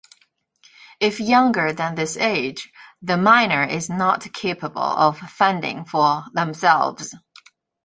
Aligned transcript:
If 0.99 1.19
younger 1.19 1.73
than 1.73 1.93
this 1.93 2.17
age, 2.17 2.73
the 3.03 3.17
minor 3.17 3.63
is 3.63 3.87
not 3.87 4.33
capable 4.33 4.81
of 4.81 5.19
fending 5.19 5.85
for 5.85 6.23
themselves. 6.33 7.13